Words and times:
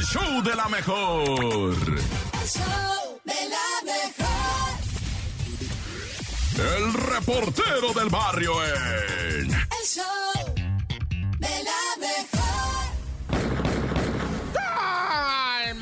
el 0.00 0.06
show 0.06 0.42
de 0.42 0.56
la 0.56 0.66
mejor. 0.68 1.76
El 1.76 2.48
show 2.48 3.20
de 3.22 3.34
la 3.54 3.68
mejor. 3.84 4.70
El 6.56 6.94
reportero 6.94 7.92
del 7.92 8.08
barrio 8.08 8.64
en. 8.64 9.50
El 9.52 9.84
show 9.84 10.54
de 11.38 11.64
la 11.64 11.96
mejor. 11.98 12.40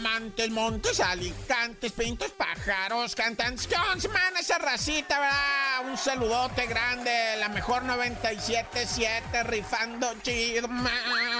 Montes, 0.03 0.51
montes, 0.51 1.01
alicantes, 1.01 1.93
pintos, 1.93 2.33
pájaros, 2.33 3.15
cantantes. 3.15 3.69
¿Qué 3.69 3.77
onda, 3.77 4.01
semana 4.01 4.41
esa 4.41 4.59
racita, 4.59 5.21
verdad? 5.21 5.91
Un 5.91 5.97
saludote 5.97 6.67
grande, 6.67 7.37
la 7.39 7.49
mejor 7.49 7.85
97.7, 7.85 9.45
rifando 9.45 10.13
chido, 10.23 10.67
man. 10.67 11.38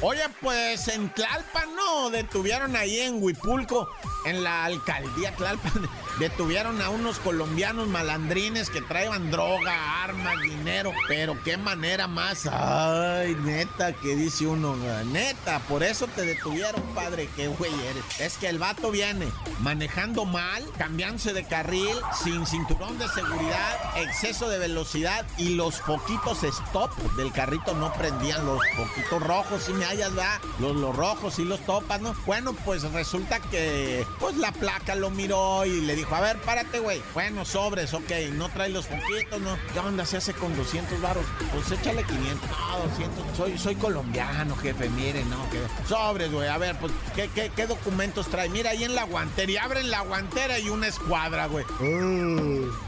Oye, 0.00 0.22
pues 0.40 0.88
en 0.88 1.08
Tlalpan, 1.14 1.74
¿no? 1.74 2.10
Detuvieron 2.10 2.76
ahí 2.76 3.00
en 3.00 3.22
Huipulco, 3.22 3.88
en 4.24 4.42
la 4.42 4.64
alcaldía 4.64 5.34
Tlalpan, 5.36 5.88
detuvieron 6.18 6.80
a 6.80 6.90
unos 6.90 7.18
colombianos 7.18 7.88
malandrines 7.88 8.70
que 8.70 8.82
traían 8.82 9.30
droga, 9.30 10.02
armas, 10.02 10.40
dinero. 10.42 10.92
Pero 11.08 11.36
qué 11.44 11.56
manera 11.56 12.06
más. 12.06 12.46
Ay, 12.50 13.36
neta, 13.44 13.92
que 13.92 14.16
dice 14.16 14.46
uno, 14.46 14.76
neta, 15.12 15.60
por 15.60 15.82
eso 15.82 16.06
te 16.08 16.22
detuvieron, 16.22 16.82
padre, 16.94 17.28
qué 17.36 17.48
güey 17.48 17.72
eres. 17.90 18.20
Es 18.20 18.38
que 18.38 18.48
el 18.48 18.58
vato 18.58 18.90
viene 18.90 19.26
manejando 19.60 20.24
mal, 20.24 20.64
cambiándose 20.78 21.32
de 21.32 21.44
carril, 21.44 21.96
sin 22.22 22.46
cinturón 22.46 22.98
de 22.98 23.08
seguridad, 23.08 23.96
exceso 23.96 24.48
de 24.48 24.58
velocidad 24.58 25.26
y 25.38 25.50
los 25.50 25.80
poquitos 25.80 26.42
stop 26.42 26.90
del 27.16 27.32
carrito 27.32 27.74
no 27.74 27.92
prendían 27.92 28.44
los 28.44 28.60
poquitos 28.76 29.22
rojos, 29.22 29.62
si 29.64 29.72
me 29.72 29.84
hallas, 29.84 30.16
va, 30.16 30.40
los, 30.58 30.76
los 30.76 30.94
rojos 30.94 31.38
y 31.38 31.44
los 31.44 31.60
topas, 31.60 32.00
¿no? 32.00 32.14
Bueno, 32.26 32.54
pues 32.64 32.82
resulta 32.92 33.40
que, 33.40 34.06
pues 34.18 34.36
la 34.36 34.52
placa 34.52 34.94
lo 34.94 35.10
miró 35.10 35.64
y 35.64 35.80
le 35.80 35.96
dijo, 35.96 36.14
a 36.14 36.20
ver, 36.20 36.40
párate, 36.40 36.78
güey. 36.78 37.02
Bueno, 37.14 37.44
sobres, 37.44 37.94
ok, 37.94 38.10
no 38.32 38.48
trae 38.48 38.68
los 38.68 38.86
poquitos, 38.86 39.40
¿no? 39.40 39.56
¿Qué 39.72 39.78
onda 39.78 40.04
se 40.04 40.16
hace 40.16 40.32
con 40.32 40.56
200 40.56 41.00
baros? 41.00 41.24
Pues 41.52 41.70
échale 41.78 42.04
500, 42.04 42.50
no, 42.50 42.78
200, 42.88 43.36
soy, 43.36 43.58
soy 43.58 43.74
colombiano, 43.76 44.56
jefe, 44.56 44.88
mire, 44.90 45.24
no, 45.24 45.48
que 45.50 45.60
sobres, 45.88 46.30
güey, 46.32 46.48
a 46.48 46.58
ver, 46.58 46.78
pues, 46.78 46.92
¿qué, 47.14 47.28
qué, 47.34 47.50
qué 47.54 47.66
documentos 47.66 48.28
trae? 48.28 48.48
Mira, 48.48 48.70
ahí 48.70 48.84
en 48.84 48.94
la 48.94 49.04
guantería, 49.04 49.64
abren 49.64 49.90
la 49.90 50.00
guantera 50.00 50.58
y 50.58 50.68
una 50.68 50.86
escuadra, 50.86 51.46
güey. 51.46 51.64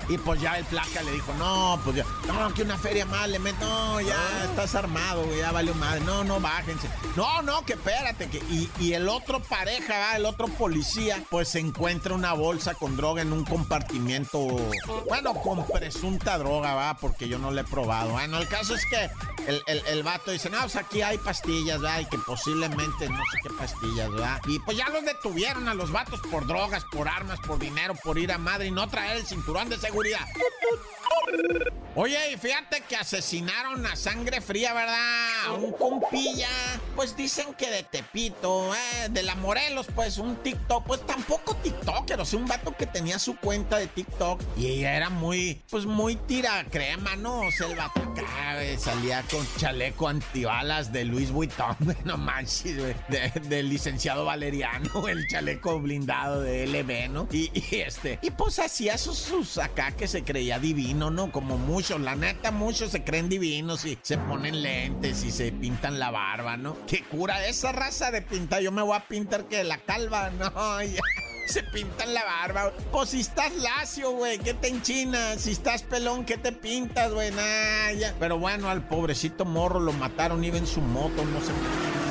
Y 0.09 0.19
pues 0.19 0.41
ya 0.41 0.59
el 0.59 0.65
placa 0.67 1.03
le 1.03 1.13
dijo, 1.13 1.33
no, 1.39 1.81
pues 1.85 1.97
ya, 1.97 2.05
no, 2.27 2.53
que 2.55 2.63
una 2.63 2.79
feria 2.79 3.07
más 3.07 3.29
le 3.29 3.39
meto, 3.39 3.65
no, 3.65 4.01
ya 4.01 4.17
estás 4.45 4.75
armado, 4.75 5.25
güey, 5.25 5.39
ya 5.39 5.53
valió 5.53 5.75
madre, 5.75 6.01
no, 6.01 6.25
no, 6.25 6.41
bájense. 6.41 6.89
No, 7.17 7.43
no, 7.43 7.65
que 7.65 7.75
espérate, 7.75 8.29
que, 8.29 8.39
y, 8.39 8.71
y 8.79 8.93
el 8.93 9.09
otro 9.09 9.41
pareja, 9.41 9.99
¿va? 9.99 10.17
el 10.17 10.27
otro 10.27 10.49
policía, 10.49 11.16
pues 11.31 11.49
se 11.49 11.61
encuentra 11.61 12.15
una 12.15 12.33
bolsa 12.33 12.75
con 12.75 12.97
droga 12.97 13.23
en 13.23 13.33
un 13.33 13.45
compartimiento, 13.45 14.39
bueno, 15.09 15.35
con 15.35 15.67
presunta 15.67 16.39
droga, 16.39 16.75
va, 16.75 16.97
porque 16.97 17.29
yo 17.29 17.39
no 17.39 17.51
la 17.51 17.63
he 17.63 17.65
probado. 17.65 18.11
Bueno, 18.11 18.39
el 18.39 18.49
caso 18.49 18.75
es 18.75 18.85
que 18.87 19.11
el, 19.47 19.63
el, 19.67 19.83
el 19.87 20.03
vato 20.03 20.31
dice, 20.31 20.51
no, 20.51 20.61
pues 20.61 20.77
aquí 20.77 21.03
hay 21.03 21.19
pastillas, 21.19 21.81
¿verdad? 21.81 22.01
Y 22.01 22.07
que 22.07 22.19
posiblemente 22.19 23.09
no 23.09 23.17
sé 23.17 23.39
qué 23.43 23.51
pastillas, 23.59 24.11
¿verdad? 24.11 24.41
Y 24.47 24.59
pues 24.61 24.77
ya 24.77 24.89
los 24.91 25.05
detuvieron 25.05 25.69
a 25.69 25.75
los 25.75 25.91
vatos 25.93 26.21
por 26.31 26.47
drogas, 26.47 26.85
por 26.93 27.09
armas, 27.09 27.39
por 27.41 27.59
dinero, 27.59 27.95
por 28.03 28.19
ir 28.19 28.33
a 28.33 28.39
madre 28.39 28.67
y 28.67 28.71
no 28.71 28.89
traer 28.89 29.19
el 29.19 29.27
cinturón 29.27 29.69
de 29.69 29.79
seguridad. 29.79 30.27
Oye, 31.99 32.33
y 32.33 32.37
fíjate 32.37 32.83
que 32.83 32.95
asesinaron 32.95 33.87
a 33.87 33.97
sangre 33.97 34.43
fría, 34.43 34.75
¿verdad? 34.75 35.47
A 35.47 35.53
un 35.55 35.73
compilla. 35.73 36.49
Pues 36.95 37.17
dicen 37.17 37.55
que 37.55 37.71
de 37.71 37.85
Tepito, 37.85 38.75
eh, 38.75 39.09
de 39.11 39.23
la 39.23 39.35
Morelos, 39.35 39.87
pues 39.95 40.19
un 40.19 40.37
TikTok, 40.37 40.85
pues 40.87 41.07
tampoco 41.07 41.57
TikToker, 41.57 42.21
o 42.21 42.25
sea, 42.27 42.39
un 42.39 42.47
vato 42.47 42.77
que 42.77 42.85
tenía 42.87 43.19
su 43.19 43.37
cuenta 43.37 43.79
de 43.79 43.87
TikTok 43.87 44.43
y 44.59 44.83
era 44.85 45.09
muy, 45.09 45.63
pues 45.71 45.87
muy 45.87 46.17
tira 46.17 46.65
crema, 46.71 47.17
¿no? 47.17 47.41
O 47.41 47.51
sea, 47.51 47.67
el 47.69 47.77
vato 47.77 48.01
acá, 48.03 48.55
güey, 48.57 48.77
salía 48.79 49.23
con 49.31 49.47
chaleco 49.57 50.09
antibalas 50.09 50.93
de 50.93 51.05
Luis 51.07 51.31
Vuitton, 51.31 51.77
no 52.05 52.19
manches, 52.19 52.79
güey, 52.79 52.95
de- 53.09 53.41
del 53.49 53.71
licenciado 53.71 54.27
Valeriano, 54.27 55.09
el 55.09 55.27
chaleco 55.29 55.81
blindado 55.81 56.43
de 56.43 56.67
LB, 56.67 57.11
¿no? 57.11 57.29
Y, 57.33 57.51
este, 57.77 58.19
y 58.21 58.31
pues 58.33 58.59
hacía 58.59 58.99
sus, 58.99 59.57
acá 59.59 59.93
que 59.93 60.09
se 60.09 60.25
creía 60.25 60.59
divino, 60.59 61.11
¿no? 61.11 61.33
Como 61.33 61.57
la 61.95 62.17
neta, 62.17 62.51
muchos 62.51 62.91
se 62.91 63.05
creen 63.05 63.29
divinos 63.29 63.85
y 63.85 63.97
se 64.03 64.19
ponen 64.19 64.61
lentes 64.61 65.23
y 65.23 65.31
se 65.31 65.53
pintan 65.53 66.01
la 66.01 66.11
barba, 66.11 66.57
¿no? 66.57 66.77
Qué 66.87 67.05
cura 67.05 67.47
esa 67.47 67.71
raza 67.71 68.11
de 68.11 68.23
pintar, 68.23 68.61
yo 68.61 68.73
me 68.73 68.83
voy 68.83 68.97
a 68.97 69.07
pintar 69.07 69.45
que 69.45 69.63
la 69.63 69.79
calva, 69.79 70.31
no. 70.39 70.51
Se 71.47 71.63
pintan 71.63 72.13
la 72.13 72.25
barba. 72.25 72.73
Pues 72.91 73.11
si 73.11 73.21
estás 73.21 73.55
lacio, 73.55 74.11
güey, 74.11 74.39
¿qué 74.39 74.53
te 74.53 74.67
enchinas? 74.67 75.43
Si 75.43 75.53
estás 75.53 75.85
pelón, 75.85 76.25
¿qué 76.25 76.37
te 76.37 76.51
pintas, 76.51 77.13
güey? 77.13 77.31
Nah. 77.31 78.11
Pero 78.19 78.37
bueno, 78.39 78.69
al 78.69 78.89
pobrecito 78.89 79.45
morro 79.45 79.79
lo 79.79 79.93
mataron, 79.93 80.43
iba 80.43 80.59
en 80.59 80.67
su 80.67 80.81
moto, 80.81 81.25
no 81.25 81.41
qué. 81.41 82.06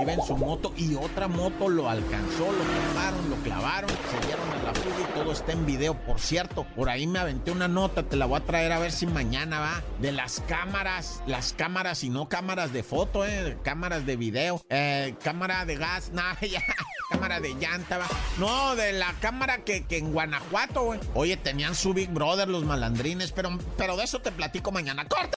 Iba 0.00 0.12
en 0.12 0.22
su 0.22 0.36
moto 0.36 0.72
y 0.76 0.94
otra 0.94 1.28
moto 1.28 1.68
lo 1.68 1.88
alcanzó, 1.88 2.50
lo 2.50 2.64
taparon, 2.64 3.30
lo 3.30 3.36
clavaron, 3.36 3.90
se 3.90 4.26
dieron 4.26 4.48
a 4.50 4.62
la 4.62 4.74
fuga 4.74 4.96
y 5.00 5.14
todo 5.14 5.32
está 5.32 5.52
en 5.52 5.66
video. 5.66 5.94
Por 5.94 6.18
cierto, 6.18 6.66
por 6.74 6.88
ahí 6.88 7.06
me 7.06 7.18
aventé 7.18 7.50
una 7.50 7.68
nota, 7.68 8.02
te 8.02 8.16
la 8.16 8.26
voy 8.26 8.38
a 8.38 8.44
traer 8.44 8.72
a 8.72 8.78
ver 8.78 8.90
si 8.92 9.06
mañana 9.06 9.60
va. 9.60 9.82
De 10.00 10.12
las 10.12 10.42
cámaras, 10.48 11.22
las 11.26 11.52
cámaras 11.52 12.02
y 12.04 12.10
no 12.10 12.28
cámaras 12.28 12.72
de 12.72 12.82
foto, 12.82 13.24
eh, 13.26 13.58
cámaras 13.62 14.06
de 14.06 14.16
video, 14.16 14.62
eh, 14.70 15.14
cámara 15.22 15.64
de 15.64 15.76
gas, 15.76 16.10
nada. 16.12 16.36
Cámara 17.10 17.40
de 17.40 17.54
llanta, 17.54 17.98
va. 17.98 18.06
No, 18.38 18.74
de 18.74 18.94
la 18.94 19.12
cámara 19.20 19.64
que, 19.64 19.84
que 19.84 19.98
en 19.98 20.12
Guanajuato, 20.12 20.84
güey. 20.84 21.00
Oye, 21.14 21.36
tenían 21.36 21.74
su 21.74 21.92
Big 21.92 22.10
Brother 22.10 22.48
los 22.48 22.64
malandrines, 22.64 23.32
pero, 23.32 23.58
pero 23.76 23.96
de 23.96 24.04
eso 24.04 24.20
te 24.20 24.32
platico 24.32 24.72
mañana. 24.72 25.06
¡Corta! 25.06 25.36